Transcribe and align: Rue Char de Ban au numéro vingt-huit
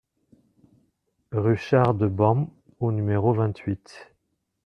Rue 1.31 1.57
Char 1.57 1.93
de 1.93 2.07
Ban 2.07 2.47
au 2.79 2.91
numéro 2.91 3.33
vingt-huit 3.35 4.15